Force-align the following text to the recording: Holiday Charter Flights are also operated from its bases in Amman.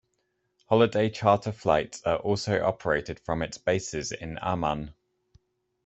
Holiday 0.65 1.11
Charter 1.11 1.51
Flights 1.51 2.01
are 2.01 2.15
also 2.17 2.59
operated 2.65 3.19
from 3.19 3.43
its 3.43 3.59
bases 3.59 4.11
in 4.11 4.39
Amman. 4.41 4.95